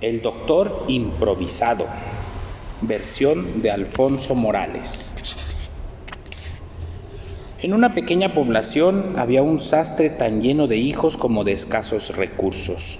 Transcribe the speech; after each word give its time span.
El 0.00 0.22
doctor 0.22 0.84
improvisado. 0.88 1.86
Versión 2.80 3.62
de 3.62 3.70
Alfonso 3.70 4.34
Morales. 4.34 5.12
En 7.62 7.72
una 7.72 7.94
pequeña 7.94 8.34
población 8.34 9.14
había 9.16 9.42
un 9.42 9.60
sastre 9.60 10.10
tan 10.10 10.42
lleno 10.42 10.66
de 10.66 10.76
hijos 10.76 11.16
como 11.16 11.44
de 11.44 11.52
escasos 11.52 12.14
recursos. 12.16 12.98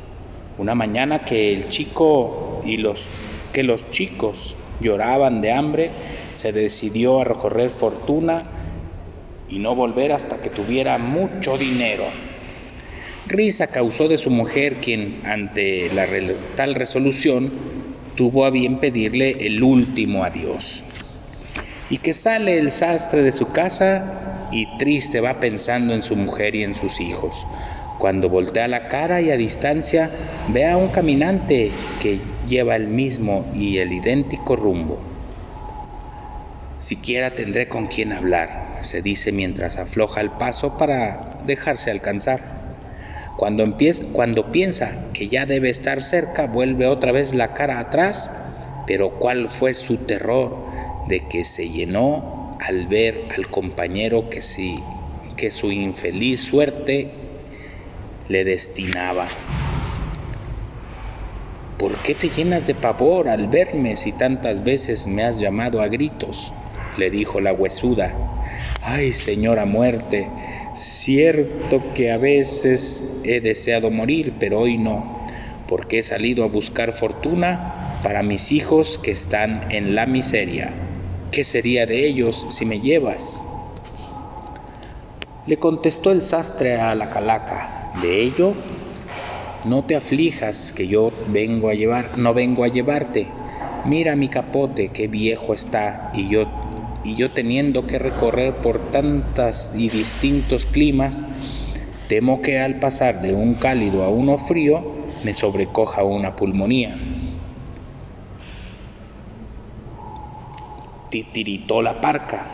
Una 0.56 0.74
mañana 0.74 1.24
que 1.24 1.52
el 1.52 1.68
chico 1.68 2.60
y 2.64 2.76
los 2.76 3.04
que 3.52 3.64
los 3.64 3.90
chicos 3.90 4.54
lloraban 4.80 5.40
de 5.40 5.52
hambre, 5.52 5.90
se 6.34 6.52
decidió 6.52 7.20
a 7.20 7.24
recorrer 7.24 7.70
fortuna 7.70 8.36
y 9.48 9.58
no 9.58 9.74
volver 9.74 10.12
hasta 10.12 10.38
que 10.38 10.50
tuviera 10.50 10.96
mucho 10.98 11.58
dinero. 11.58 12.04
Risa 13.26 13.68
causó 13.68 14.08
de 14.08 14.18
su 14.18 14.28
mujer, 14.28 14.76
quien 14.82 15.22
ante 15.24 15.90
la 15.94 16.06
tal 16.56 16.74
resolución 16.74 17.50
tuvo 18.16 18.44
a 18.44 18.50
bien 18.50 18.80
pedirle 18.80 19.46
el 19.46 19.62
último 19.62 20.24
adiós. 20.24 20.82
Y 21.88 21.98
que 21.98 22.12
sale 22.12 22.58
el 22.58 22.70
sastre 22.70 23.22
de 23.22 23.32
su 23.32 23.48
casa 23.50 24.48
y 24.52 24.66
triste 24.76 25.20
va 25.20 25.40
pensando 25.40 25.94
en 25.94 26.02
su 26.02 26.16
mujer 26.16 26.54
y 26.54 26.64
en 26.64 26.74
sus 26.74 27.00
hijos. 27.00 27.34
Cuando 27.98 28.28
voltea 28.28 28.68
la 28.68 28.88
cara 28.88 29.22
y 29.22 29.30
a 29.30 29.36
distancia 29.36 30.10
ve 30.48 30.68
a 30.68 30.76
un 30.76 30.88
caminante 30.88 31.70
que 32.02 32.20
lleva 32.46 32.76
el 32.76 32.88
mismo 32.88 33.46
y 33.54 33.78
el 33.78 33.92
idéntico 33.92 34.54
rumbo. 34.54 35.00
Siquiera 36.78 37.34
tendré 37.34 37.68
con 37.68 37.86
quién 37.86 38.12
hablar, 38.12 38.80
se 38.82 39.00
dice 39.00 39.32
mientras 39.32 39.78
afloja 39.78 40.20
el 40.20 40.30
paso 40.30 40.76
para 40.76 41.40
dejarse 41.46 41.90
alcanzar. 41.90 42.53
Cuando, 43.36 43.62
empieza, 43.64 44.04
cuando 44.12 44.52
piensa 44.52 45.10
que 45.12 45.28
ya 45.28 45.46
debe 45.46 45.70
estar 45.70 46.02
cerca, 46.02 46.46
vuelve 46.46 46.86
otra 46.86 47.12
vez 47.12 47.34
la 47.34 47.52
cara 47.52 47.80
atrás, 47.80 48.30
pero 48.86 49.10
cuál 49.10 49.48
fue 49.48 49.74
su 49.74 49.96
terror 49.98 50.56
de 51.06 51.26
que 51.26 51.44
se 51.44 51.68
llenó 51.68 52.56
al 52.60 52.86
ver 52.86 53.28
al 53.36 53.48
compañero 53.48 54.30
que, 54.30 54.40
sí, 54.40 54.82
que 55.36 55.50
su 55.50 55.72
infeliz 55.72 56.42
suerte 56.42 57.10
le 58.28 58.44
destinaba. 58.44 59.26
¿Por 61.78 61.96
qué 61.98 62.14
te 62.14 62.30
llenas 62.30 62.66
de 62.66 62.74
pavor 62.74 63.28
al 63.28 63.48
verme 63.48 63.96
si 63.96 64.12
tantas 64.12 64.62
veces 64.62 65.06
me 65.06 65.24
has 65.24 65.38
llamado 65.38 65.82
a 65.82 65.88
gritos? 65.88 66.52
le 66.96 67.10
dijo 67.10 67.40
la 67.40 67.52
huesuda. 67.52 68.12
Ay, 68.82 69.12
señora 69.12 69.64
muerte, 69.64 70.28
cierto 70.74 71.92
que 71.94 72.10
a 72.12 72.18
veces 72.18 73.02
he 73.24 73.40
deseado 73.40 73.90
morir, 73.90 74.34
pero 74.38 74.60
hoy 74.60 74.76
no, 74.76 75.26
porque 75.68 76.00
he 76.00 76.02
salido 76.02 76.44
a 76.44 76.48
buscar 76.48 76.92
fortuna 76.92 78.00
para 78.02 78.22
mis 78.22 78.52
hijos 78.52 78.98
que 79.02 79.10
están 79.10 79.70
en 79.70 79.94
la 79.94 80.06
miseria. 80.06 80.72
¿Qué 81.30 81.44
sería 81.44 81.86
de 81.86 82.06
ellos 82.06 82.46
si 82.50 82.64
me 82.64 82.80
llevas? 82.80 83.40
Le 85.46 85.58
contestó 85.58 86.12
el 86.12 86.22
sastre 86.22 86.76
a 86.76 86.94
la 86.94 87.10
calaca, 87.10 87.92
de 88.00 88.22
ello 88.22 88.54
no 89.64 89.82
te 89.82 89.96
aflijas 89.96 90.72
que 90.72 90.86
yo 90.86 91.10
vengo 91.28 91.70
a 91.70 91.74
llevar, 91.74 92.18
no 92.18 92.34
vengo 92.34 92.64
a 92.64 92.68
llevarte. 92.68 93.26
Mira 93.86 94.14
mi 94.14 94.28
capote, 94.28 94.90
qué 94.90 95.08
viejo 95.08 95.54
está, 95.54 96.10
y 96.12 96.28
yo 96.28 96.44
y 97.04 97.16
yo 97.16 97.30
teniendo 97.30 97.86
que 97.86 97.98
recorrer 97.98 98.56
por 98.56 98.90
tantas 98.90 99.70
y 99.76 99.90
distintos 99.90 100.64
climas, 100.64 101.22
temo 102.08 102.40
que 102.40 102.58
al 102.58 102.80
pasar 102.80 103.20
de 103.20 103.34
un 103.34 103.54
cálido 103.54 104.02
a 104.02 104.08
uno 104.08 104.38
frío 104.38 104.82
me 105.22 105.34
sobrecoja 105.34 106.02
una 106.02 106.34
pulmonía. 106.34 106.98
Titiritó 111.10 111.82
la 111.82 112.00
parca. 112.00 112.46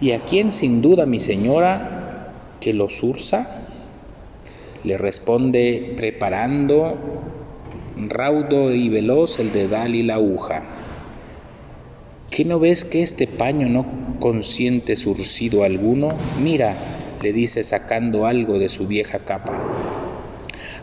¿Y 0.00 0.10
a 0.10 0.20
quién 0.20 0.52
sin 0.52 0.82
duda 0.82 1.06
mi 1.06 1.20
señora 1.20 2.32
que 2.60 2.74
lo 2.74 2.88
surza? 2.90 3.68
Le 4.82 4.98
responde 4.98 5.94
preparando 5.96 6.98
raudo 7.96 8.74
y 8.74 8.88
veloz 8.88 9.38
el 9.38 9.52
dedal 9.52 9.94
y 9.94 10.02
la 10.02 10.14
aguja. 10.14 10.64
¿Qué 12.32 12.46
no 12.46 12.58
ves 12.58 12.86
que 12.86 13.02
este 13.02 13.26
paño 13.26 13.68
no 13.68 13.84
consiente 14.18 14.96
surcido 14.96 15.64
alguno? 15.64 16.08
Mira, 16.40 16.74
le 17.20 17.30
dice 17.34 17.62
sacando 17.62 18.24
algo 18.24 18.58
de 18.58 18.70
su 18.70 18.86
vieja 18.86 19.18
capa. 19.18 19.52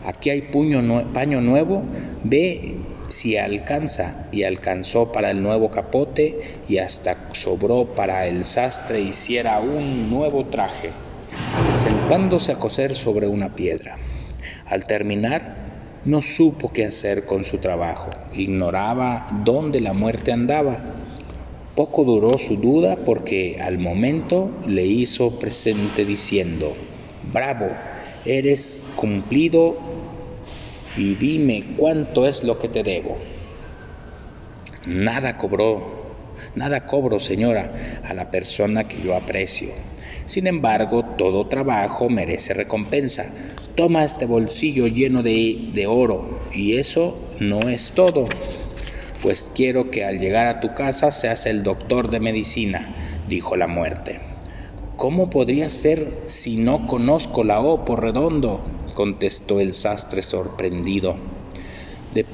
Aquí 0.06 0.30
hay 0.30 0.42
paño 0.42 1.40
nuevo, 1.40 1.82
ve 2.22 2.76
si 3.08 3.36
alcanza. 3.36 4.28
Y 4.30 4.44
alcanzó 4.44 5.10
para 5.10 5.32
el 5.32 5.42
nuevo 5.42 5.72
capote 5.72 6.38
y 6.68 6.78
hasta 6.78 7.16
sobró 7.34 7.96
para 7.96 8.28
el 8.28 8.44
sastre 8.44 9.00
hiciera 9.00 9.58
un 9.58 10.08
nuevo 10.08 10.44
traje 10.44 10.90
sentándose 11.74 12.52
a 12.52 12.60
coser 12.60 12.94
sobre 12.94 13.26
una 13.26 13.56
piedra. 13.56 13.96
Al 14.66 14.86
terminar, 14.86 15.56
no 16.04 16.22
supo 16.22 16.72
qué 16.72 16.86
hacer 16.86 17.26
con 17.26 17.44
su 17.44 17.58
trabajo, 17.58 18.08
ignoraba 18.32 19.26
dónde 19.44 19.80
la 19.80 19.92
muerte 19.92 20.30
andaba. 20.30 20.99
Poco 21.74 22.04
duró 22.04 22.36
su 22.36 22.56
duda 22.56 22.96
porque 23.04 23.58
al 23.60 23.78
momento 23.78 24.50
le 24.66 24.84
hizo 24.84 25.38
presente 25.38 26.04
diciendo, 26.04 26.74
bravo, 27.32 27.68
eres 28.24 28.84
cumplido 28.96 29.78
y 30.96 31.14
dime 31.14 31.64
cuánto 31.76 32.26
es 32.26 32.42
lo 32.42 32.58
que 32.58 32.68
te 32.68 32.82
debo. 32.82 33.18
Nada 34.86 35.36
cobró, 35.36 36.16
nada 36.54 36.86
cobro, 36.86 37.20
señora, 37.20 38.00
a 38.04 38.14
la 38.14 38.30
persona 38.30 38.88
que 38.88 39.00
yo 39.02 39.14
aprecio. 39.14 39.68
Sin 40.26 40.46
embargo, 40.46 41.04
todo 41.16 41.46
trabajo 41.48 42.08
merece 42.08 42.54
recompensa. 42.54 43.26
Toma 43.74 44.04
este 44.04 44.26
bolsillo 44.26 44.86
lleno 44.86 45.22
de, 45.22 45.70
de, 45.74 45.86
oro 45.86 46.40
y 46.52 46.76
eso 46.76 47.16
no 47.38 47.68
es 47.68 47.92
todo, 47.92 48.28
pues 49.22 49.50
quiero 49.54 49.90
que 49.90 50.04
al 50.04 50.18
llegar 50.18 50.46
a 50.46 50.60
tu 50.60 50.74
casa 50.74 51.10
seas 51.10 51.46
el 51.46 51.62
doctor 51.62 52.10
de 52.10 52.20
medicina, 52.20 52.94
dijo 53.28 53.56
la 53.56 53.66
muerte. 53.66 54.20
¿Cómo 54.96 55.30
podría 55.30 55.68
ser 55.68 56.24
si 56.26 56.56
no 56.56 56.86
conozco 56.86 57.44
la 57.44 57.60
O 57.60 57.84
por 57.84 58.02
redondo? 58.02 58.60
contestó 58.94 59.60
el 59.60 59.72
sastre 59.72 60.22
sorprendido. 60.22 61.16
De 62.12 62.24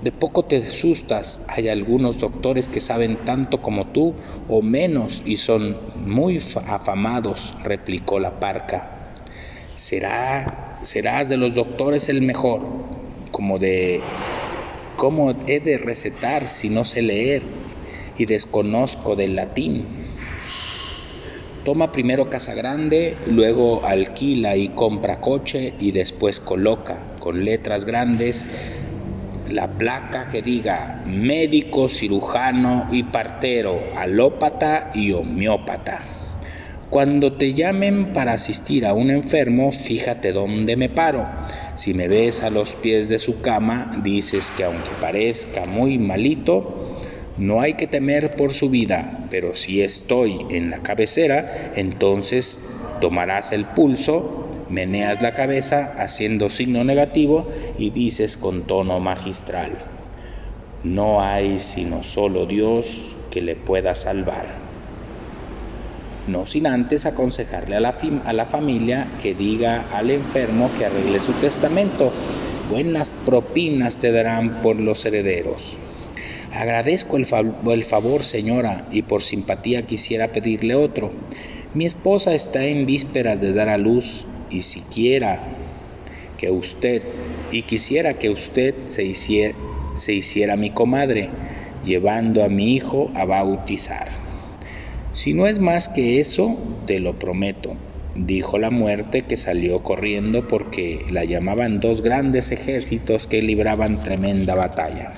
de 0.00 0.12
poco 0.12 0.44
te 0.44 0.58
asustas, 0.58 1.44
hay 1.48 1.68
algunos 1.68 2.18
doctores 2.18 2.68
que 2.68 2.80
saben 2.80 3.24
tanto 3.24 3.60
como 3.60 3.88
tú 3.88 4.14
o 4.48 4.62
menos 4.62 5.22
y 5.24 5.38
son 5.38 5.76
muy 5.96 6.38
afamados, 6.66 7.52
replicó 7.64 8.20
la 8.20 8.38
parca. 8.38 9.12
Será, 9.76 10.78
serás 10.82 11.28
de 11.28 11.36
los 11.36 11.56
doctores 11.56 12.08
el 12.08 12.22
mejor, 12.22 12.60
como 13.32 13.58
de 13.58 14.27
cómo 14.98 15.32
he 15.46 15.60
de 15.60 15.78
recetar 15.78 16.48
si 16.48 16.68
no 16.68 16.84
sé 16.84 17.02
leer 17.02 17.42
y 18.18 18.26
desconozco 18.26 19.14
del 19.14 19.36
latín. 19.36 19.86
Toma 21.64 21.92
primero 21.92 22.28
casa 22.28 22.52
grande, 22.52 23.16
luego 23.30 23.84
alquila 23.84 24.56
y 24.56 24.70
compra 24.70 25.20
coche 25.20 25.74
y 25.78 25.92
después 25.92 26.40
coloca 26.40 26.98
con 27.20 27.44
letras 27.44 27.84
grandes 27.84 28.44
la 29.48 29.68
placa 29.68 30.28
que 30.28 30.42
diga 30.42 31.04
médico, 31.06 31.88
cirujano 31.88 32.88
y 32.90 33.04
partero, 33.04 33.80
alópata 33.96 34.90
y 34.94 35.12
homeópata. 35.12 36.04
Cuando 36.90 37.34
te 37.34 37.54
llamen 37.54 38.12
para 38.12 38.32
asistir 38.32 38.84
a 38.84 38.94
un 38.94 39.10
enfermo, 39.10 39.70
fíjate 39.70 40.32
dónde 40.32 40.76
me 40.76 40.88
paro. 40.88 41.24
Si 41.78 41.94
me 41.94 42.08
ves 42.08 42.42
a 42.42 42.50
los 42.50 42.72
pies 42.72 43.08
de 43.08 43.20
su 43.20 43.40
cama, 43.40 44.00
dices 44.02 44.50
que 44.50 44.64
aunque 44.64 44.90
parezca 45.00 45.64
muy 45.64 45.96
malito, 45.96 47.00
no 47.36 47.60
hay 47.60 47.74
que 47.74 47.86
temer 47.86 48.34
por 48.34 48.52
su 48.52 48.68
vida, 48.68 49.28
pero 49.30 49.54
si 49.54 49.80
estoy 49.80 50.44
en 50.50 50.70
la 50.70 50.82
cabecera, 50.82 51.70
entonces 51.76 52.68
tomarás 53.00 53.52
el 53.52 53.64
pulso 53.64 54.50
meneas 54.68 55.22
la 55.22 55.34
cabeza 55.34 55.94
haciendo 56.02 56.50
signo 56.50 56.82
negativo 56.82 57.46
y 57.78 57.90
dices 57.90 58.36
con 58.36 58.66
tono 58.66 58.98
magistral, 58.98 59.78
no 60.82 61.22
hay 61.22 61.60
sino 61.60 62.02
solo 62.02 62.46
Dios 62.46 63.14
que 63.30 63.40
le 63.40 63.54
pueda 63.54 63.94
salvar. 63.94 64.67
No 66.28 66.44
sin 66.44 66.66
antes 66.66 67.06
aconsejarle 67.06 67.76
a 67.76 67.80
la, 67.80 67.96
a 68.26 68.32
la 68.34 68.44
familia 68.44 69.08
que 69.22 69.34
diga 69.34 69.86
al 69.92 70.10
enfermo 70.10 70.70
que 70.76 70.84
arregle 70.84 71.20
su 71.20 71.32
testamento. 71.32 72.12
Buenas 72.70 73.08
propinas 73.24 73.96
te 73.96 74.12
darán 74.12 74.60
por 74.60 74.76
los 74.76 75.06
herederos. 75.06 75.78
Agradezco 76.52 77.16
el, 77.16 77.26
el 77.72 77.84
favor, 77.84 78.24
señora, 78.24 78.86
y 78.90 79.02
por 79.02 79.22
simpatía 79.22 79.86
quisiera 79.86 80.28
pedirle 80.28 80.74
otro. 80.74 81.10
Mi 81.72 81.86
esposa 81.86 82.34
está 82.34 82.66
en 82.66 82.84
vísperas 82.84 83.40
de 83.40 83.54
dar 83.54 83.70
a 83.70 83.78
luz 83.78 84.26
y 84.50 84.62
siquiera 84.62 85.42
que 86.36 86.50
usted 86.50 87.02
y 87.50 87.62
quisiera 87.62 88.14
que 88.14 88.28
usted 88.28 88.74
se 88.88 89.14
se 89.96 90.12
hiciera 90.12 90.56
mi 90.56 90.70
comadre, 90.70 91.30
llevando 91.84 92.44
a 92.44 92.48
mi 92.48 92.74
hijo 92.74 93.10
a 93.14 93.24
bautizar. 93.24 94.17
Si 95.18 95.34
no 95.34 95.48
es 95.48 95.58
más 95.58 95.88
que 95.88 96.20
eso, 96.20 96.56
te 96.86 97.00
lo 97.00 97.18
prometo, 97.18 97.76
dijo 98.14 98.56
la 98.56 98.70
muerte 98.70 99.22
que 99.22 99.36
salió 99.36 99.82
corriendo 99.82 100.46
porque 100.46 101.06
la 101.10 101.24
llamaban 101.24 101.80
dos 101.80 102.02
grandes 102.02 102.52
ejércitos 102.52 103.26
que 103.26 103.42
libraban 103.42 104.00
tremenda 104.04 104.54
batalla. 104.54 105.14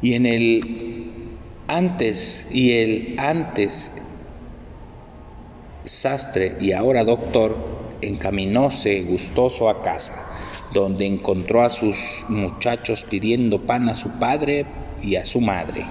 Y 0.00 0.14
en 0.14 0.24
el 0.24 1.20
antes 1.66 2.46
y 2.52 2.74
el 2.74 3.16
antes 3.18 3.90
sastre 5.84 6.52
y 6.60 6.70
ahora 6.70 7.02
doctor 7.02 7.56
encaminóse 8.02 9.02
gustoso 9.02 9.68
a 9.68 9.82
casa, 9.82 10.14
donde 10.72 11.06
encontró 11.06 11.64
a 11.64 11.70
sus 11.70 11.96
muchachos 12.28 13.02
pidiendo 13.02 13.62
pan 13.62 13.88
a 13.88 13.94
su 13.94 14.10
padre 14.10 14.64
y 15.02 15.16
a 15.16 15.24
su 15.24 15.40
madre. 15.40 15.84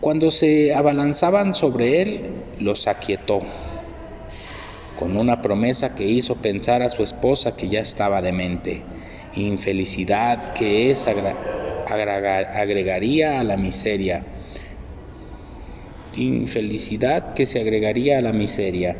Cuando 0.00 0.30
se 0.30 0.74
abalanzaban 0.74 1.52
sobre 1.52 2.00
él, 2.00 2.20
los 2.58 2.88
aquietó 2.88 3.42
con 4.98 5.16
una 5.16 5.42
promesa 5.42 5.94
que 5.94 6.04
hizo 6.04 6.36
pensar 6.36 6.82
a 6.82 6.88
su 6.88 7.02
esposa 7.02 7.54
que 7.54 7.68
ya 7.68 7.80
estaba 7.80 8.22
demente, 8.22 8.82
infelicidad 9.34 10.54
que 10.54 10.90
es 10.90 11.06
agregaría 11.86 13.40
a 13.40 13.44
la 13.44 13.58
miseria, 13.58 14.24
infelicidad 16.16 17.34
que 17.34 17.46
se 17.46 17.60
agregaría 17.60 18.18
a 18.18 18.22
la 18.22 18.32
miseria. 18.32 18.96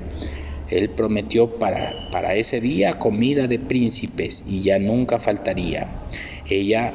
Él 0.68 0.90
prometió 0.90 1.58
para, 1.58 2.10
para 2.12 2.34
ese 2.34 2.60
día 2.60 2.92
comida 2.94 3.48
de 3.48 3.58
príncipes 3.58 4.44
y 4.46 4.62
ya 4.62 4.78
nunca 4.78 5.18
faltaría. 5.18 5.88
Ella 6.50 6.92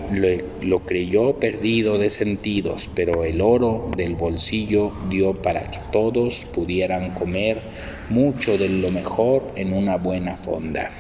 lo, 0.62 0.80
creyó 0.82 1.40
perdido 1.40 1.98
de 1.98 2.10
sentidos, 2.10 2.90
pero 2.94 3.24
el 3.24 3.40
oro 3.40 3.90
del 3.96 4.16
bolsillo 4.16 4.92
dio 5.08 5.42
para 5.42 5.68
que 5.68 5.80
todos 5.94 6.44
pudieran 6.54 7.14
comer 7.14 7.62
mucho 8.10 8.58
de 8.58 8.68
lo 8.68 8.90
mejor 8.90 9.54
en 9.56 9.72
una 9.72 9.96
buena 9.96 10.36
fonda. 10.36 10.92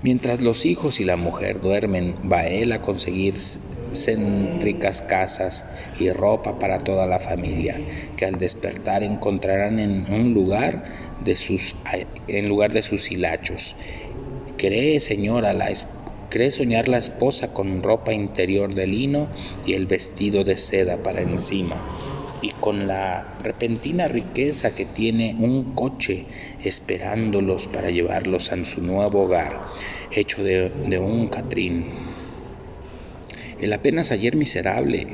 Mientras 0.00 0.40
los 0.40 0.64
hijos 0.64 1.00
y 1.00 1.04
la 1.04 1.16
mujer 1.16 1.60
duermen, 1.60 2.14
va 2.32 2.46
él 2.46 2.70
a 2.70 2.82
conseguir 2.82 3.34
céntricas 3.92 5.02
casas 5.02 5.68
y 5.98 6.10
ropa 6.10 6.60
para 6.60 6.78
toda 6.78 7.08
la 7.08 7.18
familia, 7.18 7.80
que 8.16 8.26
al 8.26 8.38
despertar 8.38 9.02
encontrarán 9.02 9.80
en 9.80 10.06
un 10.08 10.34
lugar 10.34 10.84
de 11.24 11.34
sus, 11.34 11.74
en 12.28 12.48
lugar 12.48 12.72
de 12.72 12.82
sus 12.82 13.10
hilachos. 13.10 13.74
Cree, 14.56 15.00
señora, 15.00 15.52
la 15.52 15.70
Cree 16.38 16.52
soñar 16.52 16.86
la 16.86 16.98
esposa 16.98 17.52
con 17.52 17.82
ropa 17.82 18.12
interior 18.12 18.72
de 18.72 18.86
lino 18.86 19.28
y 19.66 19.72
el 19.72 19.86
vestido 19.86 20.44
de 20.44 20.56
seda 20.56 21.02
para 21.02 21.20
encima, 21.20 21.74
y 22.40 22.50
con 22.50 22.86
la 22.86 23.40
repentina 23.42 24.06
riqueza 24.06 24.72
que 24.72 24.84
tiene 24.84 25.34
un 25.40 25.74
coche 25.74 26.26
esperándolos 26.62 27.66
para 27.66 27.90
llevarlos 27.90 28.52
a 28.52 28.64
su 28.64 28.80
nuevo 28.82 29.24
hogar, 29.24 29.66
hecho 30.12 30.44
de, 30.44 30.70
de 30.70 31.00
un 31.00 31.26
catrín. 31.26 31.86
El 33.60 33.72
apenas 33.72 34.12
ayer 34.12 34.36
miserable 34.36 35.08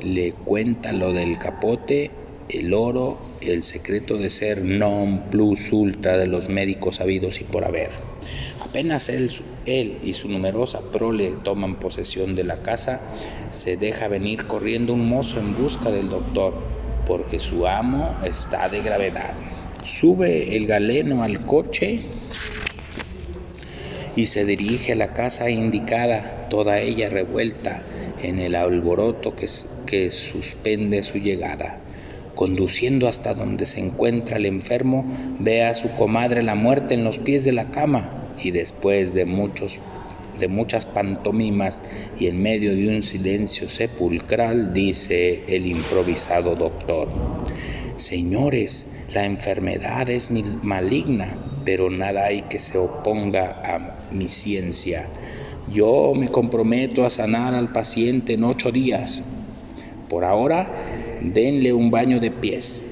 le 0.00 0.32
cuenta 0.32 0.94
lo 0.94 1.12
del 1.12 1.36
capote, 1.36 2.10
el 2.48 2.72
oro, 2.72 3.18
el 3.42 3.62
secreto 3.62 4.16
de 4.16 4.30
ser 4.30 4.64
non 4.64 5.28
plus 5.28 5.70
ultra 5.70 6.16
de 6.16 6.28
los 6.28 6.48
médicos 6.48 7.02
habidos 7.02 7.42
y 7.42 7.44
por 7.44 7.66
haber. 7.66 8.15
Apenas 8.68 9.08
él, 9.08 9.30
y 10.02 10.12
su 10.14 10.28
numerosa 10.28 10.80
prole 10.90 11.36
toman 11.44 11.76
posesión 11.76 12.34
de 12.34 12.42
la 12.42 12.62
casa, 12.62 13.00
se 13.52 13.76
deja 13.76 14.08
venir 14.08 14.48
corriendo 14.48 14.92
un 14.92 15.08
mozo 15.08 15.38
en 15.38 15.56
busca 15.56 15.92
del 15.92 16.08
doctor, 16.08 16.52
porque 17.06 17.38
su 17.38 17.68
amo 17.68 18.18
está 18.24 18.68
de 18.68 18.82
gravedad. 18.82 19.34
Sube 19.84 20.56
el 20.56 20.66
galeno 20.66 21.22
al 21.22 21.44
coche 21.44 22.06
y 24.16 24.26
se 24.26 24.44
dirige 24.44 24.92
a 24.92 24.96
la 24.96 25.14
casa 25.14 25.48
indicada, 25.48 26.48
toda 26.50 26.80
ella 26.80 27.08
revuelta 27.08 27.84
en 28.20 28.40
el 28.40 28.56
alboroto 28.56 29.36
que 29.36 30.10
suspende 30.10 31.04
su 31.04 31.18
llegada. 31.18 31.78
Conduciendo 32.34 33.06
hasta 33.06 33.32
donde 33.32 33.64
se 33.64 33.78
encuentra 33.78 34.38
el 34.38 34.44
enfermo, 34.44 35.06
ve 35.38 35.62
a 35.62 35.72
su 35.72 35.88
comadre 35.92 36.42
la 36.42 36.56
muerte 36.56 36.94
en 36.94 37.04
los 37.04 37.18
pies 37.18 37.44
de 37.44 37.52
la 37.52 37.70
cama 37.70 38.15
y 38.42 38.50
después 38.50 39.14
de 39.14 39.24
muchos 39.24 39.78
de 40.38 40.48
muchas 40.48 40.84
pantomimas 40.84 41.82
y 42.18 42.26
en 42.26 42.42
medio 42.42 42.74
de 42.76 42.94
un 42.94 43.02
silencio 43.02 43.70
sepulcral 43.70 44.74
dice 44.74 45.44
el 45.48 45.66
improvisado 45.66 46.54
doctor, 46.54 47.08
Señores, 47.96 48.92
la 49.14 49.24
enfermedad 49.24 50.10
es 50.10 50.30
maligna, 50.30 51.38
pero 51.64 51.88
nada 51.88 52.26
hay 52.26 52.42
que 52.42 52.58
se 52.58 52.76
oponga 52.76 53.62
a 53.64 54.12
mi 54.12 54.28
ciencia. 54.28 55.06
Yo 55.72 56.12
me 56.14 56.28
comprometo 56.28 57.06
a 57.06 57.10
sanar 57.10 57.54
al 57.54 57.72
paciente 57.72 58.34
en 58.34 58.44
ocho 58.44 58.70
días. 58.70 59.22
Por 60.10 60.24
ahora, 60.24 60.70
denle 61.22 61.72
un 61.72 61.90
baño 61.90 62.20
de 62.20 62.30
pies 62.30 62.82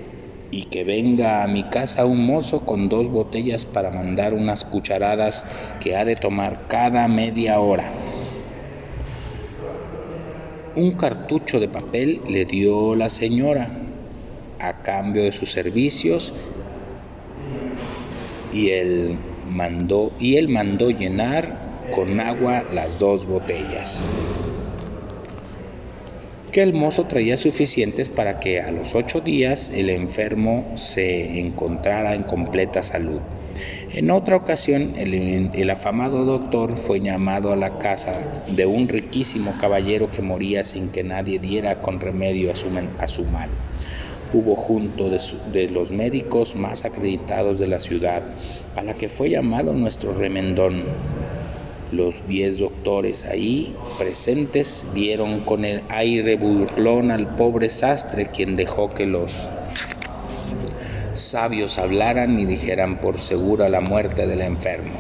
y 0.55 0.67
que 0.67 0.85
venga 0.85 1.43
a 1.43 1.49
mi 1.49 1.65
casa 1.65 2.07
un 2.07 2.25
mozo 2.27 2.65
con 2.65 2.89
dos 2.89 3.11
botellas 3.11 3.65
para 3.65 3.91
mandar 3.91 4.35
unas 4.35 4.65
cucharadas 4.65 5.45
que 5.81 5.97
ha 5.97 6.05
de 6.05 6.15
tomar 6.15 6.69
cada 6.69 7.09
media 7.09 7.59
hora. 7.59 7.93
Un 10.77 10.93
cartucho 10.93 11.59
de 11.59 11.67
papel 11.67 12.21
le 12.29 12.45
dio 12.45 12.95
la 12.95 13.09
señora 13.09 13.69
a 14.61 14.81
cambio 14.83 15.25
de 15.25 15.33
sus 15.33 15.51
servicios 15.51 16.33
y 18.53 18.71
él 18.71 19.19
mandó 19.49 20.13
y 20.21 20.37
él 20.37 20.49
mandó 20.49 20.91
llenar 20.91 21.59
con 21.93 22.21
agua 22.21 22.65
las 22.73 23.01
dos 23.01 23.27
botellas 23.27 24.07
que 26.55 26.63
el 26.63 26.73
mozo 26.73 27.07
traía 27.07 27.37
suficientes 27.37 28.09
para 28.09 28.39
que 28.39 28.61
a 28.61 28.71
los 28.71 28.95
ocho 28.95 29.21
días 29.21 29.73
el 29.75 29.91
enfermo 29.91 30.65
se 30.77 31.41
encontrara 31.41 32.15
en 32.15 32.23
completa 32.23 32.85
salud. 32.85 33.19
En 33.93 34.13
otra 34.13 34.37
ocasión, 34.37 34.95
el, 34.97 35.69
afamado 35.71 36.25
doctor 36.25 36.77
fue 36.77 37.01
llamado 37.01 37.53
a 37.53 37.57
la 37.57 37.79
casa 37.79 38.13
de 38.47 38.67
un 38.67 38.87
riquísimo 38.87 39.57
caballero 39.61 40.13
que 40.13 40.23
moría 40.23 40.63
sin 40.63 40.91
que 40.91 41.03
nadie 41.03 41.41
diera 41.41 41.83
con 41.83 41.99
remedio 41.99 42.53
a 42.53 43.09
su, 43.09 43.25
mal. 43.25 43.49
Hubo 44.33 44.55
junto 44.55 45.11
de, 45.11 45.19
de 45.53 45.69
los 45.71 45.91
médicos 45.91 46.55
más 46.55 46.85
acreditados 46.85 47.59
de 47.59 47.67
la 47.67 47.81
ciudad, 47.81 48.23
a 48.77 48.85
la 48.85 48.95
que 48.95 49.09
fue 49.09 49.29
llamado 49.29 49.73
nuestro 49.73 50.15
remendón, 50.15 50.85
los 51.95 52.27
diez 52.27 52.59
doctores 52.59 53.25
ahí 53.25 53.75
presentes 53.99 54.85
vieron 54.93 55.41
con 55.41 55.65
el 55.65 55.83
aire 55.89 56.37
burlón 56.37 57.11
al 57.11 57.37
pobre 57.37 57.71
sastre, 57.71 58.31
quien 58.31 58.57
dejó 58.57 58.91
que 58.91 59.07
los 59.07 59.49
sabios 61.15 61.79
hablaran 61.79 62.39
y 62.41 62.45
dijeran 62.45 63.01
por 63.01 63.19
segura 63.19 63.69
la 63.69 63.81
muerte 63.81 64.27
del 64.27 64.41
enfermo. 64.41 64.95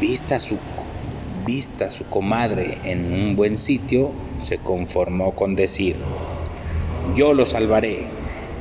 Vista 0.00 0.38
su, 0.38 0.56
vista 1.44 1.90
su 1.90 2.04
comadre 2.04 2.78
en 2.84 3.12
un 3.12 3.36
buen 3.36 3.58
sitio, 3.58 4.12
se 4.46 4.58
conformó 4.58 5.34
con 5.34 5.56
decir, 5.56 5.96
yo 7.16 7.34
lo 7.34 7.44
salvaré. 7.44 8.06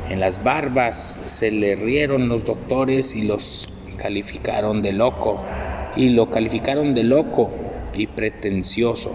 En 0.09 0.19
las 0.19 0.43
barbas 0.43 1.21
se 1.27 1.51
le 1.51 1.75
rieron 1.75 2.27
los 2.27 2.43
doctores 2.43 3.15
y 3.15 3.21
los 3.21 3.69
calificaron 3.97 4.81
de 4.81 4.93
loco 4.93 5.41
y 5.95 6.09
lo 6.09 6.29
calificaron 6.29 6.93
de 6.93 7.03
loco 7.03 7.51
y 7.93 8.07
pretencioso. 8.07 9.11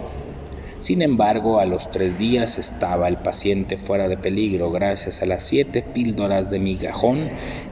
Sin 0.79 1.01
embargo, 1.01 1.59
a 1.59 1.65
los 1.65 1.89
tres 1.89 2.17
días 2.19 2.57
estaba 2.57 3.07
el 3.07 3.17
paciente 3.17 3.77
fuera 3.77 4.07
de 4.07 4.17
peligro 4.17 4.71
gracias 4.71 5.21
a 5.21 5.25
las 5.25 5.43
siete 5.43 5.81
píldoras 5.81 6.51
de 6.51 6.59
migajón 6.59 7.29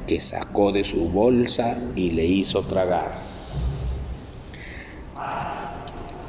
que 0.07 0.19
sacó 0.19 0.71
de 0.71 0.83
su 0.83 1.09
bolsa 1.09 1.77
y 1.95 2.11
le 2.11 2.25
hizo 2.25 2.63
tragar. 2.63 3.35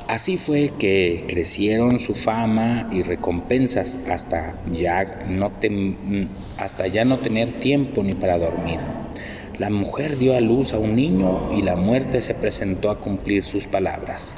Así 0.06 0.36
fue 0.36 0.72
que 0.78 1.24
crecieron 1.26 1.98
su 1.98 2.14
fama 2.14 2.88
y 2.92 3.02
recompensas 3.02 3.98
hasta 4.08 4.54
ya 4.70 5.24
no, 5.28 5.50
hasta 6.58 6.86
ya 6.86 7.04
no 7.04 7.18
tener 7.18 7.52
tiempo 7.54 8.04
ni 8.04 8.12
para 8.12 8.38
dormir. 8.38 8.78
La 9.58 9.70
mujer 9.70 10.18
dio 10.18 10.36
a 10.36 10.40
luz 10.40 10.74
a 10.74 10.78
un 10.78 10.96
niño 10.96 11.50
y 11.56 11.62
la 11.62 11.76
muerte 11.76 12.20
se 12.20 12.34
presentó 12.34 12.90
a 12.90 13.00
cumplir 13.00 13.42
sus 13.42 13.66
palabras. 13.66 14.34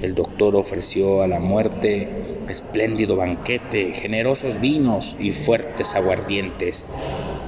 El 0.00 0.14
doctor 0.14 0.54
ofreció 0.54 1.22
a 1.22 1.26
la 1.26 1.40
muerte 1.40 2.08
espléndido 2.48 3.16
banquete, 3.16 3.92
generosos 3.92 4.60
vinos 4.60 5.16
y 5.18 5.32
fuertes 5.32 5.96
aguardientes. 5.96 6.86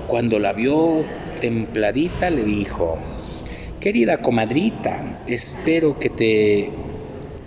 Cuando 0.09 0.41
la 0.41 0.53
vio 0.55 1.05
templadita 1.41 2.31
le 2.31 2.43
dijo, 2.43 2.99
Querida 3.79 4.21
comadrita, 4.21 5.21
espero 5.29 5.97
que 6.01 6.11
te 6.11 6.71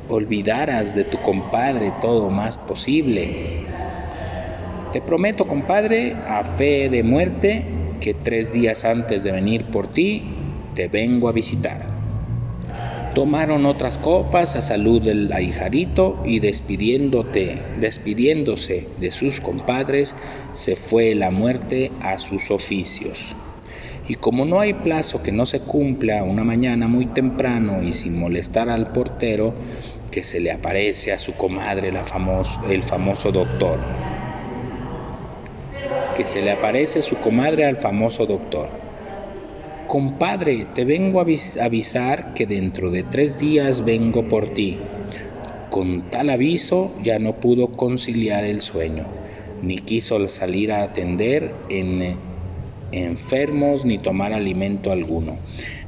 olvidaras 0.07 0.95
de 0.95 1.03
tu 1.03 1.17
compadre 1.17 1.91
todo 1.99 2.29
más 2.29 2.57
posible. 2.57 3.65
Te 4.93 5.01
prometo, 5.01 5.45
compadre, 5.45 6.15
a 6.25 6.41
fe 6.45 6.87
de 6.87 7.03
muerte, 7.03 7.76
que 7.99 8.13
tres 8.13 8.53
días 8.53 8.85
antes 8.85 9.23
de 9.23 9.31
venir 9.31 9.65
por 9.65 9.87
ti, 9.87 10.23
te 10.75 10.87
vengo 10.87 11.29
a 11.29 11.31
visitar. 11.31 11.97
Tomaron 13.15 13.65
otras 13.65 13.97
copas 13.97 14.55
a 14.55 14.61
salud 14.61 15.01
del 15.01 15.33
ahijadito 15.33 16.21
y 16.23 16.39
despidiéndote, 16.39 17.59
despidiéndose 17.79 18.87
de 18.99 19.09
sus 19.09 19.41
compadres, 19.41 20.13
se 20.53 20.75
fue 20.75 21.15
la 21.15 21.31
muerte 21.31 21.91
a 21.99 22.19
sus 22.19 22.51
oficios. 22.51 23.19
Y 24.07 24.15
como 24.15 24.45
no 24.45 24.59
hay 24.59 24.73
plazo 24.73 25.23
que 25.23 25.31
no 25.31 25.45
se 25.45 25.61
cumpla 25.61 26.23
una 26.23 26.43
mañana 26.43 26.87
muy 26.87 27.07
temprano 27.07 27.81
y 27.81 27.93
sin 27.93 28.17
molestar 28.19 28.69
al 28.69 28.91
portero, 28.91 29.53
que 30.11 30.23
se 30.23 30.39
le 30.39 30.51
aparece 30.51 31.11
a 31.11 31.17
su 31.17 31.33
comadre 31.33 31.91
el 32.69 32.83
famoso 32.83 33.31
doctor. 33.31 33.79
Que 36.17 36.25
se 36.25 36.41
le 36.41 36.51
aparece 36.51 37.01
su 37.01 37.15
comadre 37.17 37.65
al 37.65 37.77
famoso 37.77 38.25
doctor 38.25 38.87
Compadre, 39.87 40.63
te 40.75 40.83
vengo 40.83 41.21
a 41.21 41.25
avisar 41.63 42.33
que 42.33 42.45
dentro 42.45 42.91
de 42.91 43.03
tres 43.03 43.39
días 43.39 43.85
vengo 43.85 44.27
por 44.27 44.53
ti. 44.53 44.77
Con 45.69 46.09
tal 46.09 46.29
aviso 46.29 46.91
ya 47.01 47.19
no 47.19 47.37
pudo 47.37 47.69
conciliar 47.71 48.43
el 48.43 48.59
sueño, 48.59 49.05
ni 49.61 49.77
quiso 49.77 50.27
salir 50.27 50.73
a 50.73 50.83
atender 50.83 51.53
en 51.69 52.01
eh, 52.01 52.15
enfermos 52.91 53.85
ni 53.85 53.97
tomar 53.97 54.33
alimento 54.33 54.91
alguno. 54.91 55.37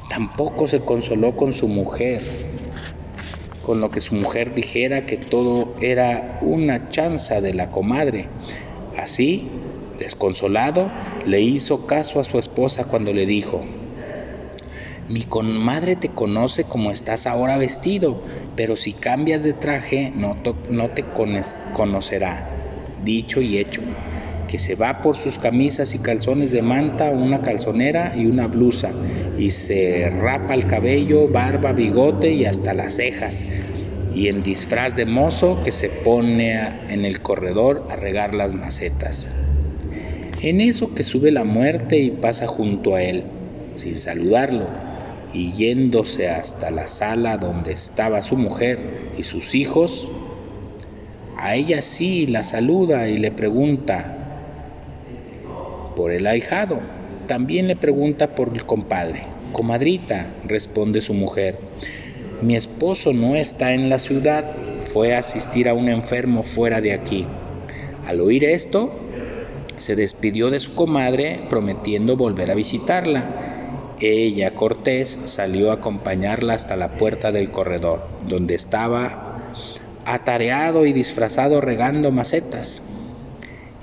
Tampoco 0.08 0.68
se 0.68 0.80
consoló 0.80 1.36
con 1.36 1.52
su 1.52 1.68
mujer, 1.68 2.22
con 3.66 3.82
lo 3.82 3.90
que 3.90 4.00
su 4.00 4.16
mujer 4.16 4.54
dijera 4.54 5.06
que 5.06 5.18
todo 5.18 5.76
era 5.82 6.40
una 6.42 6.88
chanza 6.88 7.42
de 7.42 7.54
la 7.54 7.70
comadre. 7.70 8.28
Así, 8.98 9.50
desconsolado, 10.00 10.90
le 11.26 11.42
hizo 11.42 11.86
caso 11.86 12.20
a 12.20 12.24
su 12.24 12.40
esposa 12.40 12.86
cuando 12.86 13.14
le 13.14 13.28
dijo, 13.28 13.64
mi 15.10 15.24
comadre 15.24 15.96
te 15.96 16.10
conoce 16.10 16.64
como 16.66 16.92
estás 16.92 17.26
ahora 17.26 17.58
vestido, 17.58 18.22
pero 18.56 18.78
si 18.78 18.94
cambias 18.94 19.44
de 19.44 19.54
traje 19.54 20.12
no, 20.16 20.38
no 20.70 20.90
te 20.90 21.04
conocerá. 21.74 22.48
Dicho 23.04 23.42
y 23.42 23.58
hecho, 23.58 23.82
que 24.48 24.60
se 24.60 24.76
va 24.76 25.02
por 25.02 25.16
sus 25.16 25.40
camisas 25.40 25.96
y 25.96 26.00
calzones 26.00 26.52
de 26.52 26.62
manta, 26.62 27.10
una 27.10 27.42
calzonera 27.42 28.14
y 28.16 28.28
una 28.28 28.48
blusa, 28.48 28.92
y 29.38 29.52
se 29.52 30.10
rapa 30.10 30.54
el 30.54 30.68
cabello, 30.68 31.28
barba, 31.28 31.72
bigote 31.72 32.32
y 32.32 32.46
hasta 32.46 32.76
las 32.76 32.96
cejas, 32.96 33.44
y 34.14 34.28
en 34.28 34.44
disfraz 34.44 34.96
de 34.96 35.06
mozo 35.06 35.62
que 35.64 35.72
se 35.72 35.90
pone 35.90 36.54
en 36.90 37.06
el 37.06 37.22
corredor 37.22 37.88
a 37.90 37.96
regar 37.96 38.36
las 38.36 38.54
macetas. 38.54 39.30
En 40.42 40.62
eso 40.62 40.94
que 40.94 41.04
sube 41.04 41.32
la 41.32 41.44
muerte 41.44 42.00
y 42.00 42.12
pasa 42.12 42.48
junto 42.48 42.96
a 42.96 43.04
él, 43.04 43.24
sin 43.76 44.00
saludarlo, 44.00 44.68
y 45.34 45.52
yéndose 45.52 46.30
hasta 46.30 46.72
la 46.72 46.88
sala 46.88 47.36
donde 47.36 47.74
estaba 47.74 48.22
su 48.22 48.38
mujer 48.38 48.80
y 49.18 49.24
sus 49.24 49.54
hijos, 49.54 50.08
a 51.36 51.56
ella 51.56 51.82
sí 51.82 52.26
la 52.26 52.44
saluda 52.44 53.10
y 53.10 53.18
le 53.18 53.32
pregunta 53.32 54.16
por 55.98 56.12
el 56.12 56.26
ahijado. 56.26 56.80
También 57.28 57.68
le 57.68 57.76
pregunta 57.76 58.34
por 58.34 58.50
el 58.54 58.66
compadre. 58.66 59.24
Comadrita, 59.52 60.28
responde 60.46 61.02
su 61.02 61.14
mujer, 61.14 61.58
mi 62.42 62.56
esposo 62.56 63.12
no 63.12 63.36
está 63.36 63.74
en 63.74 63.90
la 63.90 64.00
ciudad, 64.00 64.56
fue 64.94 65.16
a 65.16 65.20
asistir 65.20 65.68
a 65.68 65.74
un 65.74 65.90
enfermo 65.90 66.44
fuera 66.44 66.80
de 66.80 66.94
aquí. 66.94 67.26
Al 68.08 68.22
oír 68.22 68.46
esto, 68.46 68.99
se 69.80 69.96
despidió 69.96 70.50
de 70.50 70.60
su 70.60 70.76
comadre 70.76 71.48
prometiendo 71.50 72.16
volver 72.16 72.52
a 72.52 72.56
visitarla 72.56 73.50
ella, 74.08 74.56
Cortés, 74.56 75.20
salió 75.26 75.72
a 75.72 75.76
acompañarla 75.76 76.54
hasta 76.54 76.78
la 76.78 76.96
puerta 76.96 77.32
del 77.32 77.52
corredor, 77.52 78.08
donde 78.28 78.56
estaba 78.56 79.52
atareado 80.06 80.86
y 80.86 80.94
disfrazado 80.94 81.60
regando 81.60 82.12
macetas. 82.12 82.82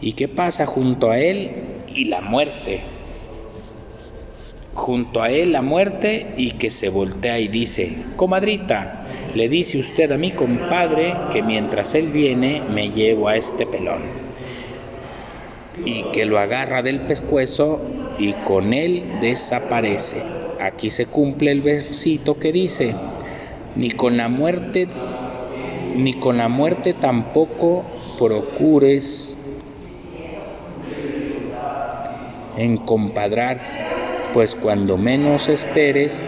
¿Y 0.01 0.13
qué 0.13 0.29
pasa 0.29 0.67
junto 0.67 1.11
a 1.11 1.19
él? 1.19 1.51
Y 1.95 2.07
la 2.07 2.21
muerte. 2.21 2.83
Junto 4.75 5.23
a 5.23 5.31
él 5.31 5.53
la 5.53 5.63
muerte 5.63 6.35
y 6.37 6.53
que 6.53 6.71
se 6.71 6.89
voltea 6.89 7.39
y 7.39 7.49
dice, 7.49 7.97
comadrita, 8.17 9.07
le 9.35 9.49
dice 9.49 9.79
usted 9.79 10.13
a 10.13 10.19
mi 10.19 10.33
compadre 10.33 11.15
que 11.33 11.43
mientras 11.43 11.95
él 11.95 12.09
viene 12.09 12.63
me 12.71 12.91
llevo 12.91 13.29
a 13.29 13.37
este 13.37 13.67
pelón 13.67 14.26
y 15.85 16.05
que 16.13 16.25
lo 16.25 16.39
agarra 16.39 16.83
del 16.83 17.01
pescuezo 17.01 17.81
y 18.19 18.33
con 18.33 18.73
él 18.73 19.19
desaparece. 19.21 20.23
Aquí 20.61 20.91
se 20.91 21.07
cumple 21.07 21.53
el 21.53 21.61
versito 21.61 22.39
que 22.39 22.53
dice, 22.53 22.95
ni 23.75 23.91
con 23.91 24.17
la 24.17 24.29
muerte 24.29 24.89
ni 25.97 26.15
con 26.15 26.37
la 26.37 26.49
muerte 26.49 26.93
tampoco 26.93 27.85
procures 28.19 29.37
encompadrar, 32.57 33.61
pues 34.35 34.55
cuando 34.55 34.99
menos 34.99 35.49
esperes 35.49 36.23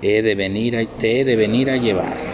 he 0.00 0.22
de 0.22 0.34
venir 0.34 0.88
te 0.98 1.20
he 1.20 1.24
de 1.24 1.36
venir 1.36 1.70
a 1.70 1.76
llevar. 1.76 2.31